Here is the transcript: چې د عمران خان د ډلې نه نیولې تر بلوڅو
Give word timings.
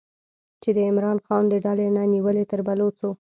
چې 0.61 0.69
د 0.75 0.79
عمران 0.89 1.17
خان 1.25 1.43
د 1.49 1.53
ډلې 1.65 1.87
نه 1.95 2.03
نیولې 2.13 2.43
تر 2.51 2.59
بلوڅو 2.67 3.09